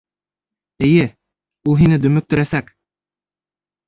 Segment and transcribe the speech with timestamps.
[0.85, 1.03] Эйе,
[1.73, 2.73] ул һине дөмөктөрәсәк.